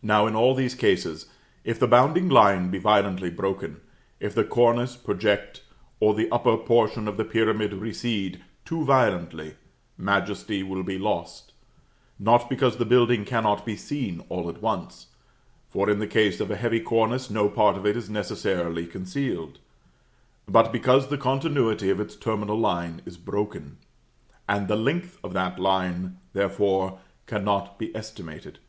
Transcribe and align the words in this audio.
Now, 0.00 0.26
in 0.26 0.34
all 0.34 0.54
these 0.54 0.74
cases, 0.74 1.26
if 1.62 1.78
the 1.78 1.86
bounding 1.86 2.30
line 2.30 2.70
be 2.70 2.78
violently 2.78 3.28
broken; 3.28 3.82
if 4.18 4.34
the 4.34 4.42
cornice 4.42 4.96
project, 4.96 5.62
or 6.00 6.14
the 6.14 6.26
upper 6.32 6.56
portion 6.56 7.06
of 7.06 7.18
the 7.18 7.24
pyramid 7.26 7.74
recede, 7.74 8.42
too 8.64 8.82
violently, 8.82 9.56
majesty 9.98 10.62
will 10.62 10.82
be 10.82 10.96
lost; 10.96 11.52
not 12.18 12.48
because 12.48 12.78
the 12.78 12.86
building 12.86 13.26
cannot 13.26 13.66
be 13.66 13.76
seen 13.76 14.24
all 14.30 14.48
at 14.48 14.62
once, 14.62 15.08
for 15.68 15.90
in 15.90 15.98
the 15.98 16.06
case 16.06 16.40
of 16.40 16.50
a 16.50 16.56
heavy 16.56 16.80
cornice 16.80 17.28
no 17.28 17.50
part 17.50 17.76
of 17.76 17.84
it 17.84 17.94
is 17.94 18.08
necessarily 18.08 18.86
concealed 18.86 19.58
but 20.48 20.72
because 20.72 21.08
the 21.08 21.18
continuity 21.18 21.90
of 21.90 22.00
its 22.00 22.16
terminal 22.16 22.56
line 22.58 23.02
is 23.04 23.18
broken, 23.18 23.76
and 24.48 24.66
the 24.66 24.76
length 24.76 25.18
of 25.22 25.34
that 25.34 25.58
line, 25.58 26.16
therefore, 26.32 27.00
cannot 27.26 27.78
be 27.78 27.94
estimated. 27.94 28.60